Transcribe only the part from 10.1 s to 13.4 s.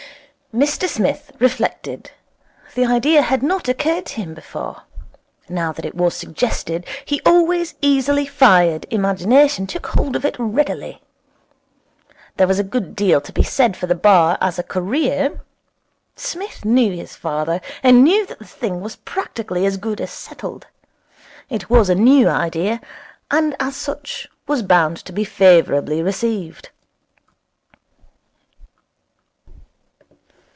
of it readily. There was a good deal to